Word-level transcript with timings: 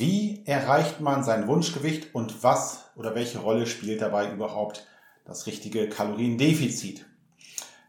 Wie 0.00 0.42
erreicht 0.46 1.02
man 1.02 1.22
sein 1.24 1.46
Wunschgewicht 1.46 2.14
und 2.14 2.42
was 2.42 2.90
oder 2.96 3.14
welche 3.14 3.40
Rolle 3.40 3.66
spielt 3.66 4.00
dabei 4.00 4.32
überhaupt 4.32 4.86
das 5.26 5.46
richtige 5.46 5.90
Kaloriendefizit? 5.90 7.04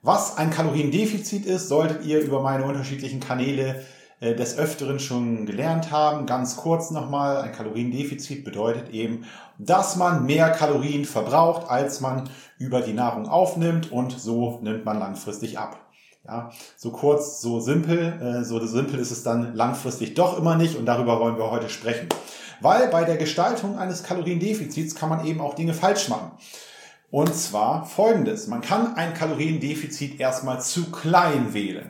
Was 0.02 0.36
ein 0.36 0.50
Kaloriendefizit 0.50 1.46
ist, 1.46 1.70
solltet 1.70 2.04
ihr 2.04 2.20
über 2.20 2.42
meine 2.42 2.66
unterschiedlichen 2.66 3.22
Kanäle 3.22 3.86
äh, 4.20 4.36
des 4.36 4.58
Öfteren 4.58 5.00
schon 5.00 5.46
gelernt 5.46 5.90
haben. 5.92 6.26
Ganz 6.26 6.58
kurz 6.58 6.92
nochmal, 6.92 7.44
ein 7.44 7.54
Kaloriendefizit 7.54 8.44
bedeutet 8.44 8.90
eben, 8.90 9.24
dass 9.58 9.96
man 9.96 10.26
mehr 10.26 10.50
Kalorien 10.50 11.06
verbraucht, 11.06 11.70
als 11.70 12.02
man 12.02 12.30
über 12.58 12.82
die 12.82 12.92
Nahrung 12.92 13.30
aufnimmt 13.30 13.90
und 13.90 14.20
so 14.20 14.60
nimmt 14.62 14.84
man 14.84 15.00
langfristig 15.00 15.58
ab. 15.58 15.80
Ja, 16.24 16.52
so 16.78 16.92
kurz, 16.92 17.42
so 17.42 17.60
simpel, 17.60 18.22
äh, 18.22 18.44
so 18.44 18.64
simpel 18.66 19.00
ist 19.00 19.12
es 19.12 19.24
dann 19.24 19.56
langfristig 19.56 20.14
doch 20.14 20.38
immer 20.38 20.56
nicht 20.56 20.76
und 20.76 20.86
darüber 20.86 21.20
wollen 21.20 21.38
wir 21.38 21.50
heute 21.50 21.70
sprechen. 21.70 22.10
Weil 22.62 22.90
bei 22.90 23.04
der 23.04 23.18
Gestaltung 23.18 23.80
eines 23.80 24.04
Kaloriendefizits 24.04 24.94
kann 24.94 25.10
man 25.10 25.26
eben 25.26 25.42
auch 25.42 25.56
Dinge 25.56 25.74
falsch 25.74 26.10
machen. 26.10 26.32
Und 27.10 27.34
zwar 27.36 27.86
folgendes. 27.86 28.48
Man 28.48 28.62
kann 28.62 28.96
ein 28.96 29.14
Kaloriendefizit 29.16 30.20
erstmal 30.20 30.62
zu 30.62 30.92
klein 30.92 31.54
wählen. 31.54 31.90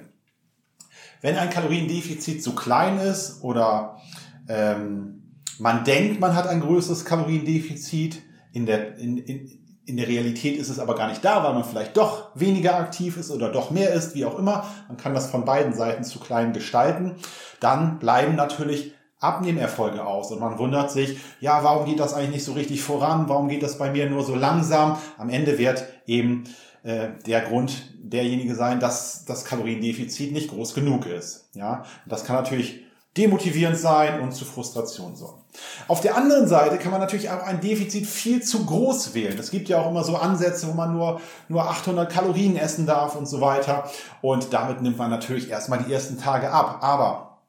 Wenn 1.21 1.37
ein 1.37 1.49
Kaloriendefizit 1.49 2.41
zu 2.41 2.55
klein 2.55 2.99
ist 2.99 3.43
oder 3.43 4.01
ähm, 4.47 5.43
man 5.59 5.83
denkt, 5.83 6.19
man 6.19 6.35
hat 6.35 6.47
ein 6.47 6.61
größeres 6.61 7.05
Kaloriendefizit, 7.05 8.23
in 8.53 8.65
der, 8.65 8.97
in, 8.97 9.17
in, 9.17 9.60
in 9.85 9.97
der 9.97 10.07
Realität 10.07 10.57
ist 10.57 10.69
es 10.69 10.79
aber 10.79 10.95
gar 10.95 11.07
nicht 11.09 11.25
da, 11.25 11.43
weil 11.43 11.53
man 11.53 11.63
vielleicht 11.63 11.97
doch 11.97 12.29
weniger 12.35 12.75
aktiv 12.75 13.17
ist 13.17 13.31
oder 13.31 13.49
doch 13.49 13.71
mehr 13.71 13.93
ist, 13.93 14.13
wie 14.15 14.25
auch 14.25 14.37
immer. 14.37 14.65
Man 14.87 14.97
kann 14.97 15.13
das 15.13 15.29
von 15.29 15.43
beiden 15.43 15.73
Seiten 15.73 16.03
zu 16.03 16.19
klein 16.19 16.53
gestalten. 16.53 17.15
Dann 17.59 17.99
bleiben 17.99 18.35
natürlich 18.35 18.93
Abnehmerfolge 19.19 20.05
aus 20.05 20.31
und 20.31 20.39
man 20.39 20.57
wundert 20.57 20.91
sich, 20.91 21.19
ja, 21.39 21.63
warum 21.63 21.85
geht 21.85 21.99
das 21.99 22.13
eigentlich 22.13 22.31
nicht 22.31 22.45
so 22.45 22.53
richtig 22.53 22.81
voran? 22.81 23.27
Warum 23.27 23.49
geht 23.49 23.63
das 23.63 23.77
bei 23.77 23.91
mir 23.91 24.09
nur 24.09 24.23
so 24.23 24.35
langsam? 24.35 24.97
Am 25.17 25.29
Ende 25.29 25.57
wird 25.57 25.85
eben 26.07 26.45
äh, 26.83 27.09
der 27.27 27.41
Grund 27.41 27.93
derjenige 28.01 28.55
sein, 28.55 28.79
dass 28.79 29.25
das 29.25 29.45
Kaloriendefizit 29.45 30.31
nicht 30.31 30.49
groß 30.49 30.73
genug 30.73 31.05
ist. 31.05 31.49
Ja, 31.53 31.85
das 32.07 32.25
kann 32.25 32.35
natürlich 32.35 32.83
demotivierend 33.17 33.77
sein 33.77 34.21
und 34.21 34.31
zu 34.31 34.45
Frustration 34.45 35.15
sorgen. 35.15 35.41
Auf 35.87 35.99
der 35.99 36.15
anderen 36.15 36.47
Seite 36.47 36.77
kann 36.77 36.91
man 36.91 37.01
natürlich 37.01 37.29
auch 37.29 37.43
ein 37.43 37.59
Defizit 37.59 38.07
viel 38.07 38.41
zu 38.41 38.65
groß 38.65 39.13
wählen. 39.13 39.37
Es 39.37 39.51
gibt 39.51 39.67
ja 39.67 39.81
auch 39.81 39.89
immer 39.89 40.03
so 40.03 40.15
Ansätze, 40.15 40.67
wo 40.67 40.73
man 40.73 40.93
nur, 40.93 41.19
nur 41.49 41.69
800 41.69 42.09
Kalorien 42.09 42.55
essen 42.55 42.85
darf 42.85 43.15
und 43.15 43.27
so 43.27 43.41
weiter. 43.41 43.89
Und 44.21 44.53
damit 44.53 44.81
nimmt 44.81 44.97
man 44.97 45.09
natürlich 45.09 45.49
erstmal 45.49 45.83
die 45.83 45.91
ersten 45.91 46.17
Tage 46.17 46.51
ab. 46.51 46.77
Aber 46.81 47.39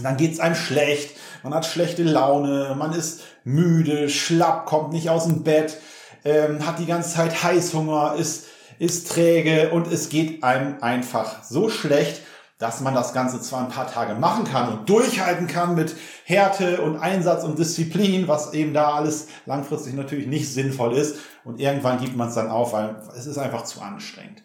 dann 0.00 0.16
geht's 0.16 0.40
einem 0.40 0.54
schlecht, 0.54 1.16
man 1.42 1.54
hat 1.54 1.66
schlechte 1.66 2.02
Laune, 2.02 2.74
man 2.76 2.92
ist 2.92 3.22
müde, 3.44 4.08
schlapp, 4.08 4.66
kommt 4.66 4.92
nicht 4.92 5.10
aus 5.10 5.24
dem 5.24 5.42
Bett, 5.44 5.78
ähm, 6.24 6.66
hat 6.66 6.78
die 6.78 6.86
ganze 6.86 7.14
Zeit 7.14 7.42
Heißhunger, 7.42 8.14
ist, 8.18 8.46
ist 8.78 9.08
träge 9.08 9.70
und 9.70 9.92
es 9.92 10.08
geht 10.08 10.42
einem 10.42 10.82
einfach 10.82 11.44
so 11.44 11.68
schlecht, 11.68 12.22
dass 12.64 12.80
man 12.80 12.94
das 12.94 13.12
Ganze 13.12 13.42
zwar 13.42 13.60
ein 13.60 13.68
paar 13.68 13.86
Tage 13.86 14.14
machen 14.14 14.44
kann 14.44 14.72
und 14.72 14.88
durchhalten 14.88 15.46
kann 15.46 15.74
mit 15.74 15.94
Härte 16.24 16.80
und 16.80 16.96
Einsatz 16.96 17.44
und 17.44 17.58
Disziplin, 17.58 18.26
was 18.26 18.54
eben 18.54 18.72
da 18.72 18.94
alles 18.94 19.26
langfristig 19.44 19.92
natürlich 19.92 20.26
nicht 20.26 20.50
sinnvoll 20.50 20.94
ist. 20.94 21.16
Und 21.44 21.60
irgendwann 21.60 22.00
gibt 22.00 22.16
man 22.16 22.28
es 22.28 22.36
dann 22.36 22.48
auf, 22.48 22.72
weil 22.72 22.96
es 23.14 23.26
ist 23.26 23.36
einfach 23.36 23.64
zu 23.64 23.82
anstrengend. 23.82 24.42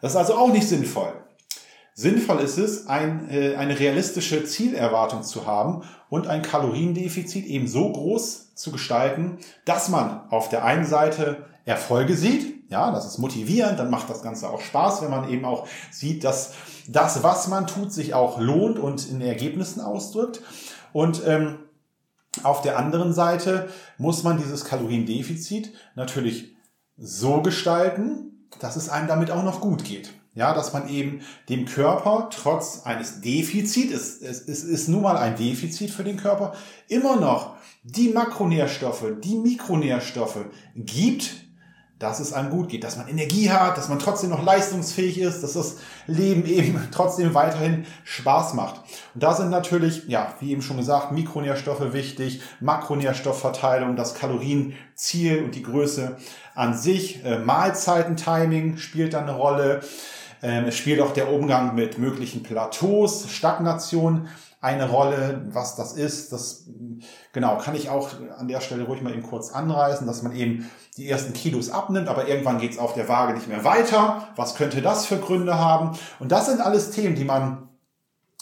Das 0.00 0.12
ist 0.12 0.16
also 0.16 0.36
auch 0.36 0.50
nicht 0.50 0.66
sinnvoll. 0.66 1.12
Sinnvoll 1.98 2.38
ist 2.38 2.58
es, 2.58 2.86
ein, 2.86 3.28
äh, 3.28 3.56
eine 3.56 3.80
realistische 3.80 4.44
Zielerwartung 4.44 5.24
zu 5.24 5.48
haben 5.48 5.82
und 6.08 6.28
ein 6.28 6.42
Kaloriendefizit 6.42 7.44
eben 7.44 7.66
so 7.66 7.90
groß 7.90 8.54
zu 8.54 8.70
gestalten, 8.70 9.38
dass 9.64 9.88
man 9.88 10.20
auf 10.30 10.48
der 10.48 10.64
einen 10.64 10.86
Seite 10.86 11.46
Erfolge 11.64 12.14
sieht, 12.14 12.70
ja, 12.70 12.92
das 12.92 13.04
ist 13.04 13.18
motivierend, 13.18 13.80
dann 13.80 13.90
macht 13.90 14.08
das 14.08 14.22
Ganze 14.22 14.48
auch 14.48 14.60
Spaß, 14.60 15.02
wenn 15.02 15.10
man 15.10 15.28
eben 15.28 15.44
auch 15.44 15.66
sieht, 15.90 16.22
dass 16.22 16.52
das, 16.86 17.24
was 17.24 17.48
man 17.48 17.66
tut, 17.66 17.92
sich 17.92 18.14
auch 18.14 18.38
lohnt 18.38 18.78
und 18.78 19.10
in 19.10 19.20
Ergebnissen 19.20 19.80
ausdrückt. 19.80 20.40
Und 20.92 21.22
ähm, 21.26 21.58
auf 22.44 22.62
der 22.62 22.78
anderen 22.78 23.12
Seite 23.12 23.70
muss 23.96 24.22
man 24.22 24.38
dieses 24.38 24.64
Kaloriendefizit 24.64 25.72
natürlich 25.96 26.54
so 26.96 27.42
gestalten, 27.42 28.46
dass 28.60 28.76
es 28.76 28.88
einem 28.88 29.08
damit 29.08 29.32
auch 29.32 29.42
noch 29.42 29.60
gut 29.60 29.82
geht. 29.82 30.12
Ja, 30.34 30.54
dass 30.54 30.72
man 30.72 30.88
eben 30.88 31.20
dem 31.48 31.64
Körper 31.64 32.28
trotz 32.30 32.82
eines 32.84 33.20
Defizits, 33.20 33.92
es, 33.92 34.22
es, 34.22 34.48
es 34.48 34.62
ist 34.62 34.88
nun 34.88 35.02
mal 35.02 35.16
ein 35.16 35.36
Defizit 35.36 35.90
für 35.90 36.04
den 36.04 36.16
Körper, 36.16 36.54
immer 36.86 37.16
noch 37.16 37.56
die 37.82 38.10
Makronährstoffe, 38.10 39.04
die 39.22 39.36
Mikronährstoffe 39.36 40.44
gibt, 40.74 41.47
dass 41.98 42.20
es 42.20 42.32
einem 42.32 42.50
gut 42.50 42.68
geht, 42.68 42.84
dass 42.84 42.96
man 42.96 43.08
Energie 43.08 43.50
hat, 43.50 43.76
dass 43.76 43.88
man 43.88 43.98
trotzdem 43.98 44.30
noch 44.30 44.44
leistungsfähig 44.44 45.18
ist, 45.18 45.42
dass 45.42 45.54
das 45.54 45.76
Leben 46.06 46.46
eben 46.46 46.88
trotzdem 46.92 47.34
weiterhin 47.34 47.86
Spaß 48.04 48.54
macht. 48.54 48.80
Und 49.14 49.22
da 49.22 49.34
sind 49.34 49.50
natürlich, 49.50 50.06
ja, 50.06 50.34
wie 50.40 50.52
eben 50.52 50.62
schon 50.62 50.76
gesagt, 50.76 51.12
Mikronährstoffe 51.12 51.92
wichtig, 51.92 52.40
Makronährstoffverteilung, 52.60 53.96
das 53.96 54.14
Kalorienziel 54.14 55.42
und 55.42 55.54
die 55.54 55.62
Größe 55.62 56.16
an 56.54 56.76
sich, 56.76 57.24
äh, 57.24 57.38
Mahlzeitentiming 57.38 58.76
spielt 58.76 59.14
da 59.14 59.20
eine 59.20 59.34
Rolle. 59.34 59.80
Ähm, 60.42 60.66
es 60.66 60.76
spielt 60.76 61.00
auch 61.00 61.12
der 61.12 61.32
Umgang 61.32 61.74
mit 61.74 61.98
möglichen 61.98 62.42
Plateaus, 62.42 63.30
Stagnation 63.30 64.28
eine 64.60 64.88
Rolle, 64.88 65.46
was 65.52 65.76
das 65.76 65.92
ist. 65.92 66.32
Das 66.32 66.64
genau 67.32 67.58
kann 67.58 67.76
ich 67.76 67.90
auch 67.90 68.10
an 68.36 68.48
der 68.48 68.60
Stelle 68.60 68.84
ruhig 68.84 69.02
mal 69.02 69.12
eben 69.12 69.22
kurz 69.22 69.52
anreißen, 69.52 70.06
dass 70.06 70.22
man 70.22 70.34
eben 70.34 70.68
die 70.96 71.08
ersten 71.08 71.32
Kilos 71.32 71.70
abnimmt, 71.70 72.08
aber 72.08 72.26
irgendwann 72.26 72.58
geht 72.58 72.72
es 72.72 72.78
auf 72.78 72.94
der 72.94 73.08
Waage 73.08 73.34
nicht 73.34 73.48
mehr 73.48 73.64
weiter. 73.64 74.28
Was 74.34 74.56
könnte 74.56 74.82
das 74.82 75.06
für 75.06 75.18
Gründe 75.18 75.58
haben? 75.58 75.96
Und 76.18 76.32
das 76.32 76.46
sind 76.46 76.60
alles 76.60 76.90
Themen, 76.90 77.14
die 77.14 77.24
man 77.24 77.68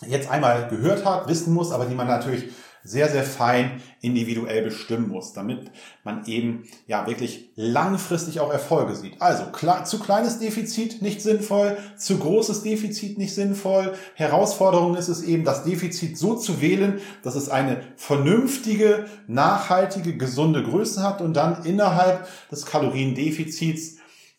jetzt 0.06 0.30
einmal 0.30 0.68
gehört 0.68 1.04
hat, 1.04 1.28
wissen 1.28 1.52
muss, 1.52 1.72
aber 1.72 1.84
die 1.84 1.94
man 1.94 2.06
natürlich 2.06 2.50
sehr, 2.86 3.08
sehr 3.08 3.24
fein 3.24 3.82
individuell 4.00 4.62
bestimmen 4.62 5.08
muss, 5.08 5.32
damit 5.32 5.70
man 6.04 6.24
eben 6.26 6.64
ja 6.86 7.06
wirklich 7.06 7.50
langfristig 7.56 8.40
auch 8.40 8.52
Erfolge 8.52 8.94
sieht. 8.94 9.20
Also 9.20 9.44
zu 9.84 9.98
kleines 9.98 10.38
Defizit 10.38 11.02
nicht 11.02 11.20
sinnvoll, 11.20 11.76
zu 11.96 12.18
großes 12.18 12.62
Defizit 12.62 13.18
nicht 13.18 13.34
sinnvoll. 13.34 13.94
Herausforderung 14.14 14.96
ist 14.96 15.08
es 15.08 15.22
eben, 15.22 15.44
das 15.44 15.64
Defizit 15.64 16.16
so 16.16 16.36
zu 16.36 16.60
wählen, 16.60 17.00
dass 17.22 17.34
es 17.34 17.48
eine 17.48 17.82
vernünftige, 17.96 19.06
nachhaltige, 19.26 20.16
gesunde 20.16 20.62
Größe 20.62 21.02
hat 21.02 21.20
und 21.20 21.34
dann 21.34 21.64
innerhalb 21.64 22.28
des 22.50 22.66
Kaloriendefizits 22.66 23.96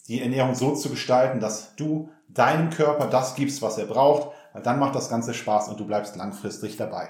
die 0.08 0.22
Ernährung 0.22 0.56
so 0.56 0.74
zu 0.74 0.90
gestalten, 0.90 1.40
dass 1.40 1.76
du 1.76 2.10
deinem 2.30 2.70
Körper 2.70 3.08
das 3.08 3.36
gibst, 3.36 3.62
was 3.62 3.78
er 3.78 3.86
braucht. 3.86 4.32
Dann 4.64 4.80
macht 4.80 4.96
das 4.96 5.10
Ganze 5.10 5.34
Spaß 5.34 5.68
und 5.68 5.80
du 5.80 5.86
bleibst 5.86 6.16
langfristig 6.16 6.78
dabei. 6.78 7.10